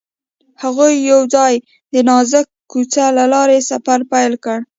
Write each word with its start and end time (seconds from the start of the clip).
هغوی 0.63 0.93
یوځای 1.11 1.53
د 1.93 1.95
نازک 2.09 2.47
کوڅه 2.71 3.05
له 3.17 3.25
لارې 3.33 3.59
سفر 3.71 3.99
پیل 4.11 4.33
کړ. 4.43 4.57